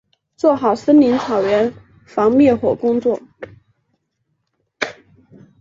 [0.35, 1.71] 做好森林草原
[2.07, 3.21] 防灭火工作